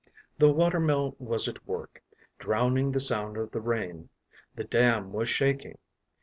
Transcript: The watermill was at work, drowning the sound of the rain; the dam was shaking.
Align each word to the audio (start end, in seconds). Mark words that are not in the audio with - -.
The 0.39 0.51
watermill 0.51 1.15
was 1.19 1.47
at 1.47 1.67
work, 1.67 2.01
drowning 2.39 2.91
the 2.91 2.99
sound 2.99 3.37
of 3.37 3.51
the 3.51 3.61
rain; 3.61 4.09
the 4.55 4.63
dam 4.63 5.13
was 5.13 5.29
shaking. 5.29 5.77